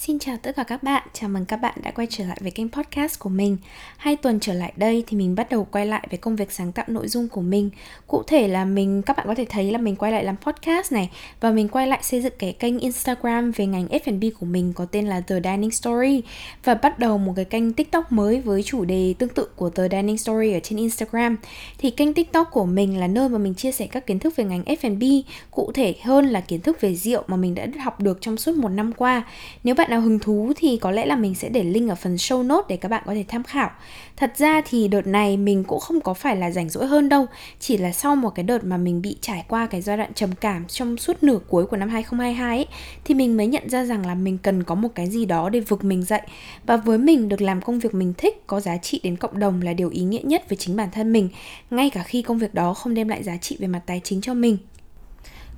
[0.00, 2.50] Xin chào tất cả các bạn, chào mừng các bạn đã quay trở lại với
[2.50, 3.56] kênh podcast của mình.
[3.96, 6.72] Hai tuần trở lại đây thì mình bắt đầu quay lại với công việc sáng
[6.72, 7.70] tạo nội dung của mình.
[8.06, 10.92] Cụ thể là mình các bạn có thể thấy là mình quay lại làm podcast
[10.92, 11.10] này
[11.40, 14.84] và mình quay lại xây dựng cái kênh Instagram về ngành F&B của mình có
[14.84, 16.22] tên là The Dining Story
[16.64, 19.88] và bắt đầu một cái kênh TikTok mới với chủ đề tương tự của The
[19.90, 21.36] Dining Story ở trên Instagram.
[21.78, 24.44] Thì kênh TikTok của mình là nơi mà mình chia sẻ các kiến thức về
[24.44, 25.02] ngành F&B,
[25.50, 28.54] cụ thể hơn là kiến thức về rượu mà mình đã học được trong suốt
[28.54, 29.22] một năm qua.
[29.64, 32.16] Nếu bạn nào hứng thú thì có lẽ là mình sẽ để link ở phần
[32.16, 33.70] show note để các bạn có thể tham khảo.
[34.16, 37.26] Thật ra thì đợt này mình cũng không có phải là rảnh rỗi hơn đâu,
[37.60, 40.30] chỉ là sau một cái đợt mà mình bị trải qua cái giai đoạn trầm
[40.40, 42.66] cảm trong suốt nửa cuối của năm 2022 ấy,
[43.04, 45.60] thì mình mới nhận ra rằng là mình cần có một cái gì đó để
[45.60, 46.22] vực mình dậy.
[46.66, 49.62] Và với mình được làm công việc mình thích có giá trị đến cộng đồng
[49.62, 51.28] là điều ý nghĩa nhất với chính bản thân mình,
[51.70, 54.20] ngay cả khi công việc đó không đem lại giá trị về mặt tài chính
[54.20, 54.56] cho mình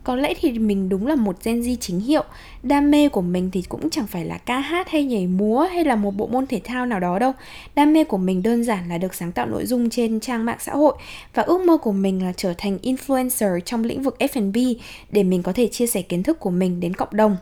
[0.05, 2.25] có lẽ thì mình đúng là một Gen Z chính hiệu.
[2.63, 5.85] Đam mê của mình thì cũng chẳng phải là ca hát hay nhảy múa hay
[5.85, 7.33] là một bộ môn thể thao nào đó đâu.
[7.75, 10.59] Đam mê của mình đơn giản là được sáng tạo nội dung trên trang mạng
[10.61, 10.95] xã hội
[11.35, 14.75] Và ước mơ của mình là trở thành influencer trong lĩnh vực F&B
[15.11, 17.37] Để mình có thể chia sẻ kiến thức của mình đến cộng đồng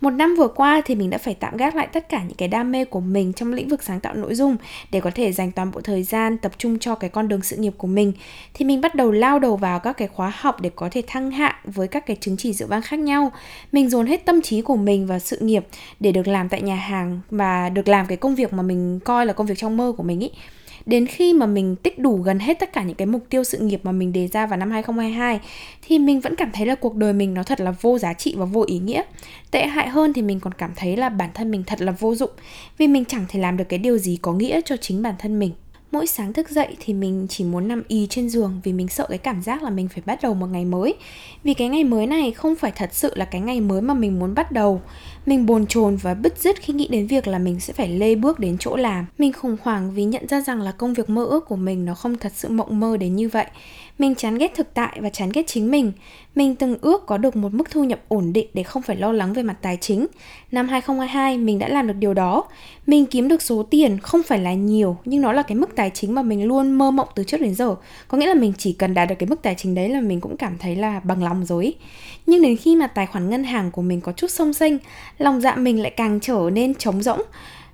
[0.00, 2.48] một năm vừa qua thì mình đã phải tạm gác lại tất cả những cái
[2.48, 4.56] đam mê của mình trong lĩnh vực sáng tạo nội dung
[4.92, 7.56] để có thể dành toàn bộ thời gian tập trung cho cái con đường sự
[7.56, 8.12] nghiệp của mình.
[8.54, 11.30] Thì mình bắt đầu lao đầu vào các cái khóa học để có thể thăng
[11.30, 13.32] hạng với các cái chứng chỉ dự vang khác nhau.
[13.72, 15.66] Mình dồn hết tâm trí của mình vào sự nghiệp
[16.00, 19.26] để được làm tại nhà hàng và được làm cái công việc mà mình coi
[19.26, 20.30] là công việc trong mơ của mình ý
[20.88, 23.58] đến khi mà mình tích đủ gần hết tất cả những cái mục tiêu sự
[23.58, 25.40] nghiệp mà mình đề ra vào năm 2022
[25.82, 28.34] thì mình vẫn cảm thấy là cuộc đời mình nó thật là vô giá trị
[28.36, 29.02] và vô ý nghĩa.
[29.50, 32.14] Tệ hại hơn thì mình còn cảm thấy là bản thân mình thật là vô
[32.14, 32.30] dụng,
[32.78, 35.38] vì mình chẳng thể làm được cái điều gì có nghĩa cho chính bản thân
[35.38, 35.52] mình
[35.90, 39.06] mỗi sáng thức dậy thì mình chỉ muốn nằm y trên giường vì mình sợ
[39.08, 40.94] cái cảm giác là mình phải bắt đầu một ngày mới.
[41.44, 44.18] Vì cái ngày mới này không phải thật sự là cái ngày mới mà mình
[44.18, 44.82] muốn bắt đầu.
[45.26, 48.14] Mình bồn chồn và bứt rứt khi nghĩ đến việc là mình sẽ phải lê
[48.14, 49.06] bước đến chỗ làm.
[49.18, 51.94] Mình khủng hoảng vì nhận ra rằng là công việc mơ ước của mình nó
[51.94, 53.46] không thật sự mộng mơ đến như vậy
[53.98, 55.92] mình chán ghét thực tại và chán ghét chính mình.
[56.34, 59.12] Mình từng ước có được một mức thu nhập ổn định để không phải lo
[59.12, 60.06] lắng về mặt tài chính.
[60.52, 62.44] Năm 2022 mình đã làm được điều đó.
[62.86, 65.90] Mình kiếm được số tiền không phải là nhiều nhưng nó là cái mức tài
[65.94, 67.76] chính mà mình luôn mơ mộng từ trước đến giờ.
[68.08, 70.20] Có nghĩa là mình chỉ cần đạt được cái mức tài chính đấy là mình
[70.20, 71.74] cũng cảm thấy là bằng lòng rồi.
[72.26, 74.78] Nhưng đến khi mà tài khoản ngân hàng của mình có chút sông xanh,
[75.18, 77.20] lòng dạ mình lại càng trở nên trống rỗng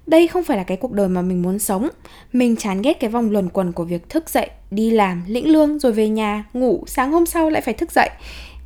[0.07, 1.89] đây không phải là cái cuộc đời mà mình muốn sống.
[2.33, 5.79] Mình chán ghét cái vòng luẩn quẩn của việc thức dậy, đi làm, lĩnh lương,
[5.79, 8.11] rồi về nhà, ngủ, sáng hôm sau lại phải thức dậy.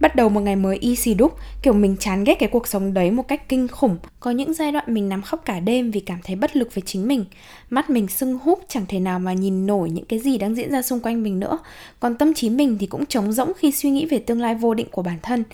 [0.00, 2.94] Bắt đầu một ngày mới y xì đúc, kiểu mình chán ghét cái cuộc sống
[2.94, 3.96] đấy một cách kinh khủng.
[4.20, 6.82] Có những giai đoạn mình nằm khóc cả đêm vì cảm thấy bất lực với
[6.86, 7.24] chính mình.
[7.70, 10.70] Mắt mình sưng húp, chẳng thể nào mà nhìn nổi những cái gì đang diễn
[10.70, 11.58] ra xung quanh mình nữa.
[12.00, 14.74] Còn tâm trí mình thì cũng trống rỗng khi suy nghĩ về tương lai vô
[14.74, 15.44] định của bản thân.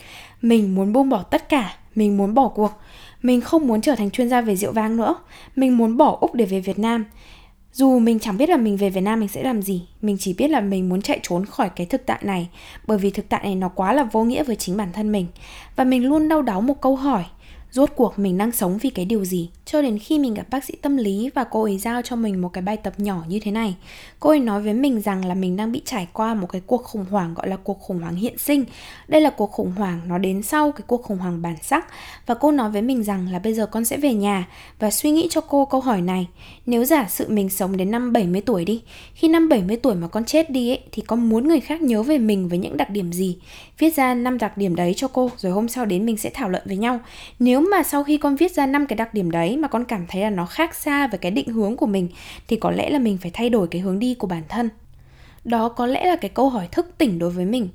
[0.41, 2.71] Mình muốn buông bỏ tất cả, mình muốn bỏ cuộc
[3.25, 5.15] mình không muốn trở thành chuyên gia về rượu vang nữa.
[5.55, 7.05] Mình muốn bỏ úc để về việt nam.
[7.73, 10.33] Dù mình chẳng biết là mình về việt nam mình sẽ làm gì, mình chỉ
[10.33, 12.49] biết là mình muốn chạy trốn khỏi cái thực tại này,
[12.87, 15.27] bởi vì thực tại này nó quá là vô nghĩa với chính bản thân mình.
[15.75, 17.23] Và mình luôn đau đáu một câu hỏi
[17.75, 19.49] rốt cuộc mình đang sống vì cái điều gì?
[19.65, 22.41] Cho đến khi mình gặp bác sĩ tâm lý và cô ấy giao cho mình
[22.41, 23.75] một cái bài tập nhỏ như thế này,
[24.19, 26.83] cô ấy nói với mình rằng là mình đang bị trải qua một cái cuộc
[26.83, 28.65] khủng hoảng gọi là cuộc khủng hoảng hiện sinh.
[29.07, 31.87] Đây là cuộc khủng hoảng, nó đến sau cái cuộc khủng hoảng bản sắc.
[32.25, 34.47] Và cô nói với mình rằng là bây giờ con sẽ về nhà
[34.79, 36.27] và suy nghĩ cho cô câu hỏi này.
[36.65, 38.81] Nếu giả sử mình sống đến năm 70 tuổi đi,
[39.13, 42.03] khi năm 70 tuổi mà con chết đi ấy, thì con muốn người khác nhớ
[42.03, 43.37] về mình với những đặc điểm gì?
[43.77, 46.49] Viết ra năm đặc điểm đấy cho cô, rồi hôm sau đến mình sẽ thảo
[46.49, 46.99] luận với nhau.
[47.39, 50.05] Nếu mà, sau khi con viết ra năm cái đặc điểm đấy mà con cảm
[50.07, 52.09] thấy là nó khác xa với cái định hướng của mình,
[52.47, 54.69] thì có lẽ là mình phải thay đổi cái hướng đi của bản thân.
[55.43, 57.69] Đó có lẽ là cái câu hỏi thức tỉnh đối với mình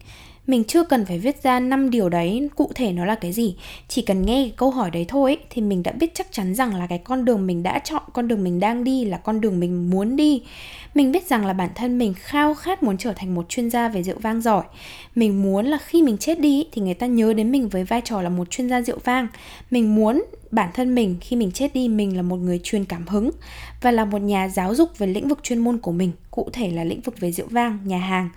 [0.51, 3.57] mình chưa cần phải viết ra năm điều đấy cụ thể nó là cái gì.
[3.89, 6.55] Chỉ cần nghe cái câu hỏi đấy thôi ấy, thì mình đã biết chắc chắn
[6.55, 9.41] rằng là cái con đường mình đã chọn con đường mình đang đi là con
[9.41, 10.43] đường mình muốn đi.
[10.95, 13.89] Mình biết rằng là bản thân mình khao khát muốn trở thành một chuyên gia
[13.89, 14.63] về rượu vang giỏi.
[15.15, 18.01] Mình muốn là khi mình chết đi thì người ta nhớ đến mình với vai
[18.05, 19.29] trò là một chuyên gia rượu vang.
[19.71, 23.07] Mình muốn bản thân mình khi mình chết đi mình là một người truyền cảm
[23.07, 23.31] hứng
[23.83, 26.71] và là một nhà giáo dục về lĩnh vực chuyên môn của mình cụ thể
[26.71, 28.29] là lĩnh vực về rượu vang nhà hàng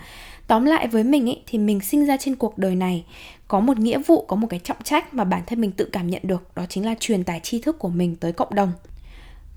[0.53, 3.03] tóm lại với mình ấy thì mình sinh ra trên cuộc đời này
[3.47, 6.09] có một nghĩa vụ có một cái trọng trách mà bản thân mình tự cảm
[6.09, 8.71] nhận được đó chính là truyền tải tri thức của mình tới cộng đồng.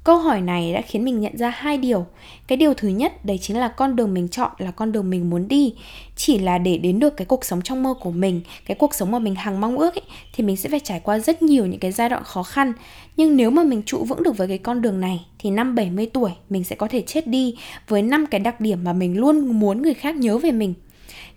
[0.04, 2.06] Câu hỏi này đã khiến mình nhận ra hai điều.
[2.46, 5.30] Cái điều thứ nhất đấy chính là con đường mình chọn là con đường mình
[5.30, 5.74] muốn đi.
[6.16, 9.10] Chỉ là để đến được cái cuộc sống trong mơ của mình cái cuộc sống
[9.10, 10.04] mà mình hằng mong ước ấy,
[10.34, 12.72] thì mình sẽ phải trải qua rất nhiều những cái giai đoạn khó khăn.
[13.16, 16.06] Nhưng nếu mà mình trụ vững được với cái con đường này thì năm 70
[16.06, 17.56] tuổi mình sẽ có thể chết đi
[17.88, 20.74] với năm cái đặc điểm mà mình luôn muốn người khác nhớ về mình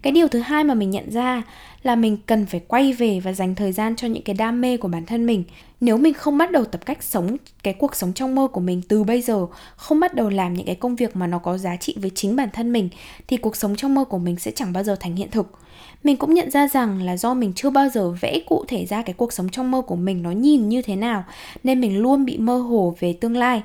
[0.02, 1.44] cái điều thứ hai mà mình nhận ra
[1.84, 4.78] là mình cần phải quay về và dành thời gian cho những cái đam mê
[4.78, 5.44] của bản thân mình.
[5.82, 8.82] Nếu mình không bắt đầu tập cách sống, cái cuộc sống trong mơ của mình
[8.88, 11.76] từ bây giờ, không bắt đầu làm những cái công việc mà nó có giá
[11.76, 12.90] trị với chính bản thân mình,
[13.28, 15.52] thì cuộc sống trong mơ của mình sẽ chẳng bao giờ thành hiện thực.
[16.04, 19.02] Mình cũng nhận ra rằng là do mình chưa bao giờ vẽ cụ thể ra
[19.02, 21.24] cái cuộc sống trong mơ của mình nó nhìn như thế nào,
[21.64, 23.62] nên mình luôn bị mơ hồ về tương lai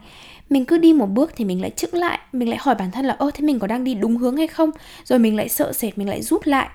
[0.51, 3.05] mình cứ đi một bước thì mình lại chững lại, mình lại hỏi bản thân
[3.05, 4.71] là, ơ, thế mình có đang đi đúng hướng hay không?
[5.05, 6.69] Rồi mình lại sợ sệt, mình lại rút lại.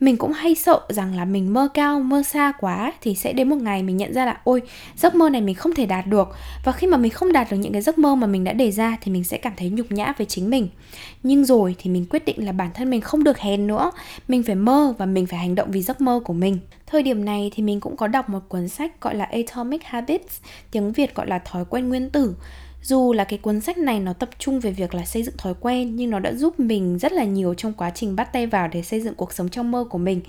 [0.00, 3.48] Mình cũng hay sợ rằng là mình mơ cao, mơ xa quá thì sẽ đến
[3.48, 4.62] một ngày mình nhận ra là, ôi,
[4.96, 6.28] giấc mơ này mình không thể đạt được.
[6.64, 8.70] Và khi mà mình không đạt được những cái giấc mơ mà mình đã đề
[8.70, 10.68] ra thì mình sẽ cảm thấy nhục nhã với chính mình.
[11.22, 13.90] Nhưng rồi thì mình quyết định là bản thân mình không được hèn nữa.
[14.28, 16.58] Mình phải mơ và mình phải hành động vì giấc mơ của mình.
[16.86, 20.40] Thời điểm này thì mình cũng có đọc một cuốn sách gọi là Atomic Habits,
[20.70, 22.34] tiếng Việt gọi là thói quen nguyên tử
[22.82, 25.54] dù là cái cuốn sách này nó tập trung về việc là xây dựng thói
[25.60, 28.68] quen nhưng nó đã giúp mình rất là nhiều trong quá trình bắt tay vào
[28.68, 30.20] để xây dựng cuộc sống trong mơ của mình.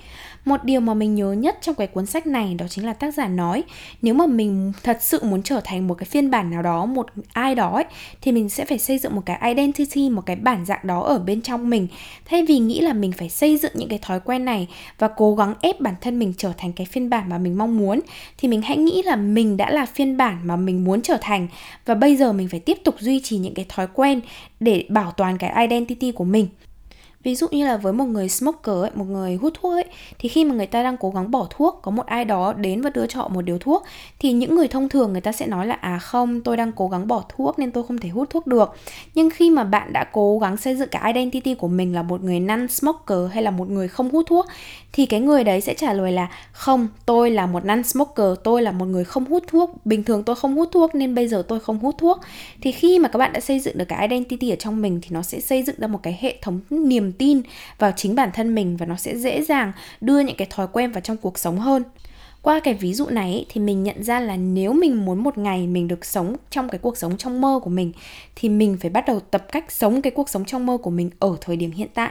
[0.44, 3.14] Một điều mà mình nhớ nhất trong cái cuốn sách này đó chính là tác
[3.14, 3.62] giả nói
[4.02, 7.06] nếu mà mình thật sự muốn trở thành một cái phiên bản nào đó một
[7.32, 7.84] ai đó ấy,
[8.20, 11.18] thì mình sẽ phải xây dựng một cái identity một cái bản dạng đó ở
[11.18, 11.88] bên trong mình.
[12.24, 14.68] Thay vì nghĩ là mình phải xây dựng những cái thói quen này
[14.98, 17.78] và cố gắng ép bản thân mình trở thành cái phiên bản mà mình mong
[17.78, 18.00] muốn
[18.38, 21.48] thì mình hãy nghĩ là mình đã là phiên bản mà mình muốn trở thành.
[21.86, 24.20] Và bây giờ mình mình phải tiếp tục duy trì những cái thói quen
[24.60, 26.46] để bảo toàn cái identity của mình
[27.24, 29.84] ví dụ như là với một người smoker ấy, một người hút thuốc ấy
[30.18, 32.82] thì khi mà người ta đang cố gắng bỏ thuốc có một ai đó đến
[32.82, 33.84] và đưa cho họ một điều thuốc
[34.18, 36.88] thì những người thông thường người ta sẽ nói là à không tôi đang cố
[36.88, 38.72] gắng bỏ thuốc nên tôi không thể hút thuốc được.
[39.14, 42.22] Nhưng khi mà bạn đã cố gắng xây dựng cái identity của mình là một
[42.22, 44.46] người non smoker hay là một người không hút thuốc
[44.92, 48.62] thì cái người đấy sẽ trả lời là không tôi là một non smoker tôi
[48.62, 49.86] là một người không hút thuốc.
[49.86, 52.20] Bình thường tôi không hút thuốc nên bây giờ tôi không hút thuốc.
[52.60, 55.08] Thì khi mà các bạn đã xây dựng được cái identity ở trong mình thì
[55.10, 57.42] nó sẽ xây dựng ra một cái hệ thống niềm tin
[57.78, 60.92] vào chính bản thân mình và nó sẽ dễ dàng đưa những cái thói quen
[60.92, 61.82] vào trong cuộc sống hơn.
[62.44, 65.66] Qua cái ví dụ này thì mình nhận ra là nếu mình muốn một ngày
[65.66, 67.92] mình được sống trong cái cuộc sống trong mơ của mình
[68.36, 71.10] thì mình phải bắt đầu tập cách sống cái cuộc sống trong mơ của mình
[71.18, 72.10] ở thời điểm hiện tại.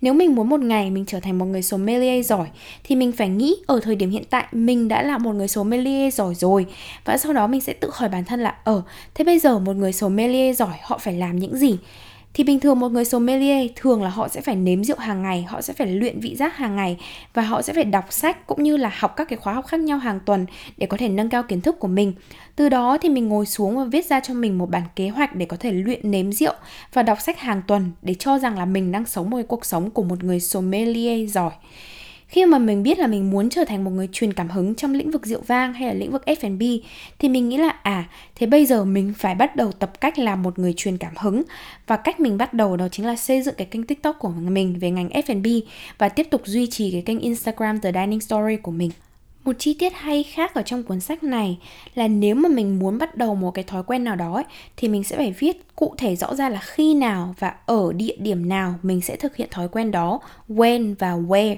[0.00, 2.46] Nếu mình muốn một ngày mình trở thành một người sommelier giỏi
[2.84, 6.14] thì mình phải nghĩ ở thời điểm hiện tại mình đã là một người sommelier
[6.14, 6.66] giỏi rồi.
[7.04, 8.82] Và sau đó mình sẽ tự hỏi bản thân là ở ờ,
[9.14, 11.78] thế bây giờ một người sommelier giỏi họ phải làm những gì?
[12.36, 15.46] Thì bình thường một người sommelier thường là họ sẽ phải nếm rượu hàng ngày,
[15.48, 16.96] họ sẽ phải luyện vị giác hàng ngày
[17.34, 19.80] và họ sẽ phải đọc sách cũng như là học các cái khóa học khác
[19.80, 20.46] nhau hàng tuần
[20.76, 22.12] để có thể nâng cao kiến thức của mình.
[22.56, 25.34] Từ đó thì mình ngồi xuống và viết ra cho mình một bản kế hoạch
[25.34, 26.54] để có thể luyện nếm rượu
[26.92, 29.90] và đọc sách hàng tuần để cho rằng là mình đang sống một cuộc sống
[29.90, 31.52] của một người sommelier giỏi
[32.26, 34.94] khi mà mình biết là mình muốn trở thành một người truyền cảm hứng trong
[34.94, 36.62] lĩnh vực rượu vang hay là lĩnh vực F&B
[37.18, 40.42] thì mình nghĩ là à thế bây giờ mình phải bắt đầu tập cách làm
[40.42, 41.42] một người truyền cảm hứng
[41.86, 44.78] và cách mình bắt đầu đó chính là xây dựng cái kênh TikTok của mình
[44.78, 45.46] về ngành F&B
[45.98, 48.90] và tiếp tục duy trì cái kênh Instagram The Dining Story của mình.
[49.44, 51.58] Một chi tiết hay khác ở trong cuốn sách này
[51.94, 54.44] là nếu mà mình muốn bắt đầu một cái thói quen nào đó ấy,
[54.76, 58.16] thì mình sẽ phải viết cụ thể rõ ra là khi nào và ở địa
[58.18, 61.56] điểm nào mình sẽ thực hiện thói quen đó, when và where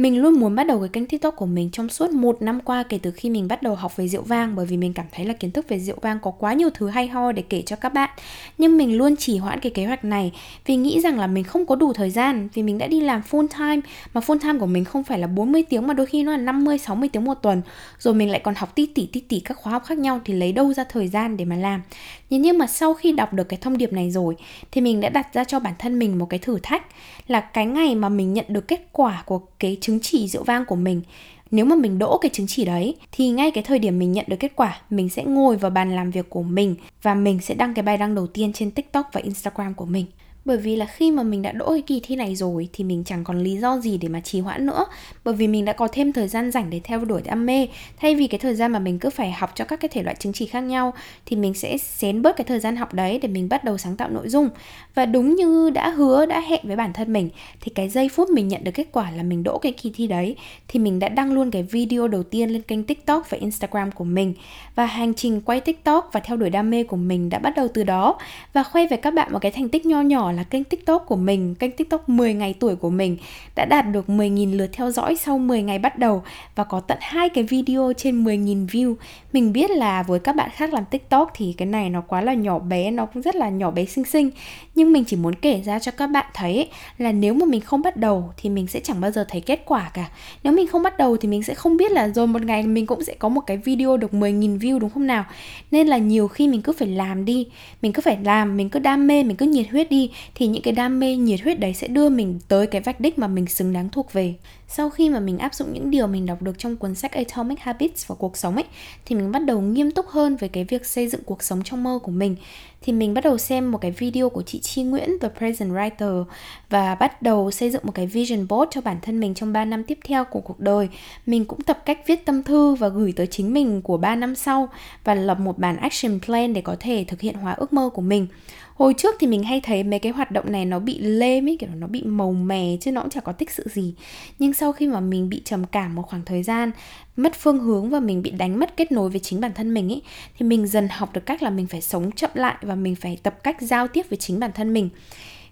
[0.00, 2.82] mình luôn muốn bắt đầu cái kênh TikTok của mình trong suốt một năm qua
[2.82, 5.26] kể từ khi mình bắt đầu học về rượu vang, bởi vì mình cảm thấy
[5.26, 7.76] là kiến thức về rượu vang có quá nhiều thứ hay ho để kể cho
[7.76, 8.10] các bạn.
[8.58, 10.32] Nhưng mình luôn chỉ hoãn cái kế hoạch này
[10.66, 13.22] vì nghĩ rằng là mình không có đủ thời gian, vì mình đã đi làm
[13.30, 13.80] full time,
[14.14, 16.38] mà full time của mình không phải là 40 tiếng mà đôi khi nó là
[16.38, 17.62] 50 60 tiếng một tuần.
[17.98, 20.34] Rồi mình lại còn học tí tỉ tí tỉ các khóa học khác nhau thì
[20.34, 21.82] lấy đâu ra thời gian để mà làm.
[22.30, 24.36] Nhưng mà sau khi đọc được cái thông điệp này rồi,
[24.70, 26.86] thì mình đã đặt ra cho bản thân mình một cái thử thách
[27.30, 30.64] là cái ngày mà mình nhận được kết quả của cái chứng chỉ rượu vang
[30.64, 31.02] của mình.
[31.50, 34.24] Nếu mà mình đỗ cái chứng chỉ đấy, thì ngay cái thời điểm mình nhận
[34.28, 37.54] được kết quả, mình sẽ ngồi vào bàn làm việc của mình và mình sẽ
[37.54, 40.06] đăng cái bài đăng đầu tiên trên tiktok và instagram của mình
[40.44, 43.04] bởi vì là khi mà mình đã đỗ cái kỳ thi này rồi thì mình
[43.06, 44.86] chẳng còn lý do gì để mà trì hoãn nữa.
[45.24, 47.68] Bởi vì mình đã có thêm thời gian rảnh để theo đuổi đam mê.
[47.96, 50.16] Thay vì cái thời gian mà mình cứ phải học cho các cái thể loại
[50.18, 50.94] chứng chỉ khác nhau,
[51.26, 53.96] thì mình sẽ xén bớt cái thời gian học đấy để mình bắt đầu sáng
[53.96, 54.48] tạo nội dung.
[54.94, 57.30] Và đúng như đã hứa, đã hẹn với bản thân mình,
[57.60, 60.06] thì cái giây phút mình nhận được kết quả là mình đỗ cái kỳ thi
[60.06, 60.36] đấy,
[60.68, 64.04] thì mình đã đăng luôn cái video đầu tiên lên kênh tiktok và instagram của
[64.04, 64.34] mình.
[64.74, 67.68] Và hành trình quay tiktok và theo đuổi đam mê của mình đã bắt đầu
[67.74, 68.18] từ đó.
[68.52, 71.06] Và khoe với các bạn một cái thành tích nho nhỏ là là kênh TikTok
[71.06, 73.16] của mình, kênh TikTok 10 ngày tuổi của mình
[73.56, 76.22] đã đạt được 10.000 lượt theo dõi sau 10 ngày bắt đầu
[76.54, 78.94] và có tận hai cái video trên 10.000 view.
[79.32, 82.34] Mình biết là với các bạn khác làm TikTok thì cái này nó quá là
[82.34, 84.30] nhỏ bé, nó cũng rất là nhỏ bé xinh xinh.
[84.74, 86.68] Nhưng mình chỉ muốn kể ra cho các bạn thấy
[86.98, 89.62] là nếu mà mình không bắt đầu thì mình sẽ chẳng bao giờ thấy kết
[89.66, 90.08] quả cả.
[90.42, 92.86] Nếu mình không bắt đầu thì mình sẽ không biết là rồi một ngày mình
[92.86, 95.24] cũng sẽ có một cái video được 10.000 view đúng không nào?
[95.70, 97.46] Nên là nhiều khi mình cứ phải làm đi,
[97.82, 100.62] mình cứ phải làm, mình cứ đam mê, mình cứ nhiệt huyết đi thì những
[100.62, 103.46] cái đam mê nhiệt huyết đấy sẽ đưa mình tới cái vạch đích mà mình
[103.46, 104.34] xứng đáng thuộc về
[104.72, 107.60] sau khi mà mình áp dụng những điều mình đọc được trong cuốn sách Atomic
[107.60, 108.64] Habits vào cuộc sống ấy,
[109.04, 111.84] thì mình bắt đầu nghiêm túc hơn về cái việc xây dựng cuộc sống trong
[111.84, 112.36] mơ của mình.
[112.82, 116.24] Thì mình bắt đầu xem một cái video của chị Chi Nguyễn, The Present Writer,
[116.70, 119.64] và bắt đầu xây dựng một cái vision board cho bản thân mình trong 3
[119.64, 120.88] năm tiếp theo của cuộc đời.
[121.26, 124.34] Mình cũng tập cách viết tâm thư và gửi tới chính mình của 3 năm
[124.34, 124.68] sau
[125.04, 128.02] và lập một bản action plan để có thể thực hiện hóa ước mơ của
[128.02, 128.26] mình.
[128.74, 131.56] Hồi trước thì mình hay thấy mấy cái hoạt động này nó bị lê ấy,
[131.60, 133.94] kiểu nó bị màu mè chứ nó cũng chẳng có tích sự gì.
[134.38, 136.70] Nhưng sau khi mà mình bị trầm cảm một khoảng thời gian,
[137.16, 139.92] mất phương hướng và mình bị đánh mất kết nối với chính bản thân mình
[139.92, 140.02] ấy
[140.38, 143.18] thì mình dần học được cách là mình phải sống chậm lại và mình phải
[143.22, 144.90] tập cách giao tiếp với chính bản thân mình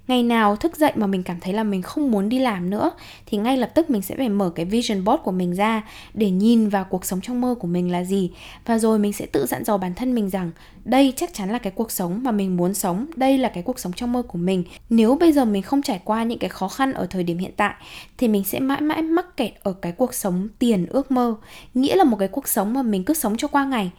[0.08, 2.90] ngày nào thức dậy mà mình cảm thấy là mình không muốn đi làm nữa,
[3.26, 5.82] thì ngay lập tức mình sẽ phải mở cái vision board của mình ra
[6.14, 8.30] để nhìn vào cuộc sống trong mơ của mình là gì.
[8.66, 10.50] Và rồi mình sẽ tự dặn dò bản thân mình rằng,
[10.84, 13.78] đây chắc chắn là cái cuộc sống mà mình muốn sống, đây là cái cuộc
[13.78, 14.64] sống trong mơ của mình.
[14.90, 17.52] Nếu bây giờ mình không trải qua những cái khó khăn ở thời điểm hiện
[17.56, 17.74] tại,
[18.18, 21.34] thì mình sẽ mãi mãi mắc kẹt ở cái cuộc sống tiền ước mơ.
[21.74, 23.90] Nghĩa là một cái cuộc sống mà mình cứ sống cho qua ngày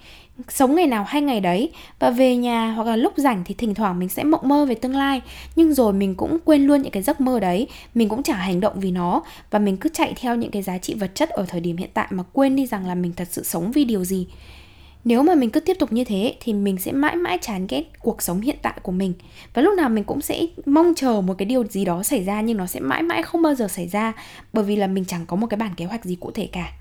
[0.47, 1.71] sống ngày nào hay ngày đấy.
[1.99, 4.75] Và về nhà hoặc là lúc rảnh thì thỉnh thoảng mình sẽ mộng mơ về
[4.75, 5.21] tương lai.
[5.55, 7.67] Nhưng rồi mình cũng quên luôn những cái giấc mơ đấy.
[7.95, 9.21] Mình cũng chả hành động vì nó.
[9.51, 11.89] Và mình cứ chạy theo những cái giá trị vật chất ở thời điểm hiện
[11.93, 14.27] tại mà quên đi rằng là mình thật sự sống vì điều gì.
[15.03, 17.83] Nếu mà mình cứ tiếp tục như thế thì mình sẽ mãi mãi chán ghét
[17.99, 19.13] cuộc sống hiện tại của mình.
[19.53, 22.41] Và lúc nào mình cũng sẽ mong chờ một cái điều gì đó xảy ra
[22.41, 24.13] nhưng nó sẽ mãi mãi không bao giờ xảy ra.
[24.53, 26.71] Bởi vì là mình chẳng có một cái bản kế hoạch gì cụ thể cả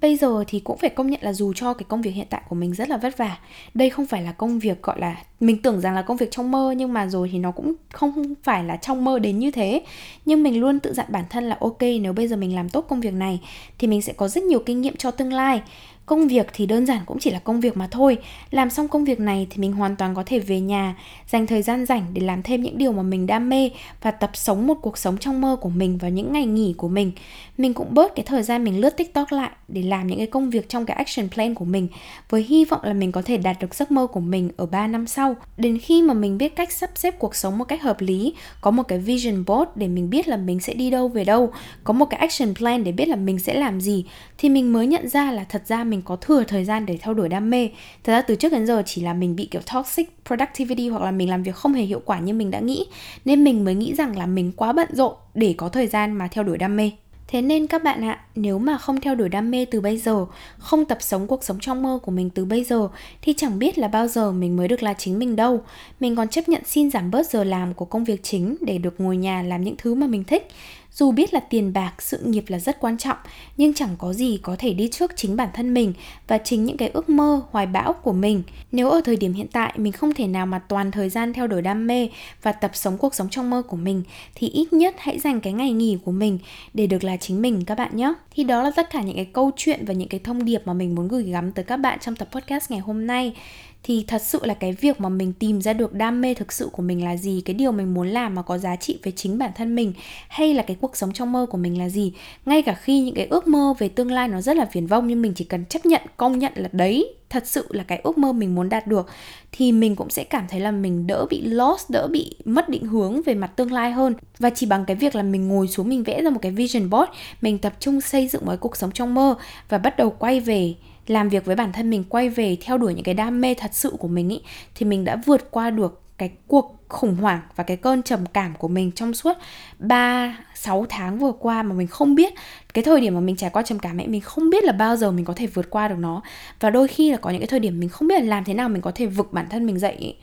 [0.00, 2.42] bây giờ thì cũng phải công nhận là dù cho cái công việc hiện tại
[2.48, 3.38] của mình rất là vất vả,
[3.74, 6.50] đây không phải là công việc, gọi là, mình tưởng rằng là công việc trong
[6.50, 9.82] mơ, nhưng mà rồi thì nó cũng không phải là trong mơ đến như thế.
[10.24, 12.86] Nhưng mình luôn tự dặn bản thân là, ok, nếu bây giờ mình làm tốt
[12.88, 13.40] công việc này,
[13.78, 15.62] thì mình sẽ có rất nhiều kinh nghiệm cho tương lai
[16.10, 18.18] công việc thì đơn giản cũng chỉ là công việc mà thôi.
[18.50, 20.96] Làm xong công việc này thì mình hoàn toàn có thể về nhà,
[21.28, 23.70] dành thời gian rảnh để làm thêm những điều mà mình đam mê
[24.02, 26.88] và tập sống một cuộc sống trong mơ của mình vào những ngày nghỉ của
[26.88, 27.12] mình.
[27.58, 30.50] Mình cũng bớt cái thời gian mình lướt tiktok lại để làm những cái công
[30.50, 31.88] việc trong cái action plan của mình,
[32.30, 34.86] với hy vọng là mình có thể đạt được giấc mơ của mình ở 3
[34.86, 35.36] năm sau.
[35.56, 38.70] Đến khi mà mình biết cách sắp xếp cuộc sống một cách hợp lý, có
[38.70, 41.52] một cái vision board để mình biết là mình sẽ đi đâu, về đâu,
[41.84, 44.04] có một cái action plan để biết là mình sẽ làm gì,
[44.38, 46.96] thì mình mới nhận ra là thật ra mình mình có thừa thời gian để
[46.96, 47.68] theo đuổi đam mê
[48.04, 51.10] thật ra từ trước đến giờ chỉ là mình bị kiểu toxic productivity hoặc là
[51.10, 52.86] mình làm việc không hề hiệu quả như mình đã nghĩ
[53.24, 56.28] nên mình mới nghĩ rằng là mình quá bận rộn để có thời gian mà
[56.28, 56.90] theo đuổi đam mê
[57.28, 60.26] Thế nên các bạn ạ, nếu mà không theo đuổi đam mê từ bây giờ,
[60.58, 62.88] không tập sống cuộc sống trong mơ của mình từ bây giờ
[63.22, 65.60] thì chẳng biết là bao giờ mình mới được là chính mình đâu.
[66.00, 68.94] Mình còn chấp nhận xin giảm bớt giờ làm của công việc chính để được
[69.00, 70.48] ngồi nhà làm những thứ mà mình thích.
[70.92, 73.16] Dù biết là tiền bạc, sự nghiệp là rất quan trọng,
[73.56, 75.92] nhưng chẳng có gì có thể đi trước chính bản thân mình
[76.28, 78.42] và chính những cái ước mơ, hoài bão của mình.
[78.72, 81.46] Nếu ở thời điểm hiện tại mình không thể nào mà toàn thời gian theo
[81.46, 82.08] đuổi đam mê
[82.42, 84.02] và tập sống cuộc sống trong mơ của mình
[84.34, 86.38] thì ít nhất hãy dành cái ngày nghỉ của mình
[86.74, 88.14] để được là chính mình các bạn nhé.
[88.30, 90.72] Thì đó là tất cả những cái câu chuyện và những cái thông điệp mà
[90.72, 93.34] mình muốn gửi gắm tới các bạn trong tập podcast ngày hôm nay
[93.82, 96.68] thì thật sự là cái việc mà mình tìm ra được đam mê thực sự
[96.72, 97.42] của mình là gì?
[97.44, 99.92] Cái điều mình muốn làm mà có giá trị với chính bản thân mình
[100.28, 102.12] hay là cái cuộc sống trong mơ của mình là gì?
[102.46, 105.06] Ngay cả khi những cái ước mơ về tương lai nó rất là viển vông
[105.06, 108.18] nhưng mình chỉ cần chấp nhận, công nhận là đấy, thật sự là cái ước
[108.18, 109.08] mơ mình muốn đạt được,
[109.52, 112.86] thì mình cũng sẽ cảm thấy là mình đỡ bị lost, đỡ bị mất định
[112.86, 114.14] hướng về mặt tương lai hơn.
[114.38, 116.90] Và chỉ bằng cái việc là mình ngồi xuống mình vẽ ra một cái vision
[116.90, 117.10] board,
[117.40, 119.34] mình tập trung xây dựng một cuộc sống trong mơ
[119.68, 120.74] và bắt đầu quay về
[121.06, 123.70] làm việc với bản thân mình, quay về theo đuổi những cái đam mê thật
[123.74, 124.40] sự của mình ý,
[124.74, 128.54] thì mình đã vượt qua được cái cuộc khủng hoảng và cái cơn trầm cảm
[128.58, 129.36] của mình trong suốt
[129.78, 132.34] 3 6 tháng vừa qua mà mình không biết.
[132.74, 134.96] Cái thời điểm mà mình trải qua trầm cảm ấy, mình không biết là bao
[134.96, 136.22] giờ mình có thể vượt qua được nó.
[136.60, 138.54] Và đôi khi là có những cái thời điểm mình không biết là làm thế
[138.54, 140.16] nào mình có thể vực bản thân mình dậy ấy.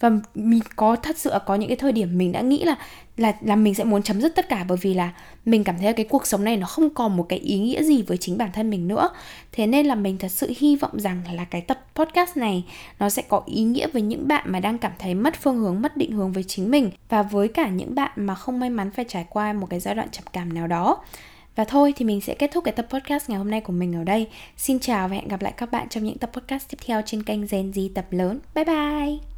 [0.00, 2.76] và mình có, thật sự có những cái thời điểm mình đã nghĩ là
[3.16, 5.12] là là mình sẽ muốn chấm dứt tất cả bởi vì là
[5.44, 7.82] mình cảm thấy là cái cuộc sống này nó không còn một cái ý nghĩa
[7.82, 9.08] gì với chính bản thân mình nữa.
[9.52, 12.64] Thế nên là mình thật sự hy vọng rằng là cái tập podcast này
[12.98, 15.82] nó sẽ có ý nghĩa với những bạn mà đang cảm thấy mất phương hướng,
[15.82, 18.90] mất định hướng với chính mình và với cả những bạn mà không may mắn
[18.90, 20.96] phải trải qua một cái giai đoạn trầm cảm nào đó
[21.56, 23.96] và thôi thì mình sẽ kết thúc cái tập podcast ngày hôm nay của mình
[23.96, 24.28] ở đây.
[24.56, 27.22] Xin chào và hẹn gặp lại các bạn trong những tập podcast tiếp theo trên
[27.22, 28.40] kênh Gen Z tập lớn.
[28.54, 29.33] Bye bye!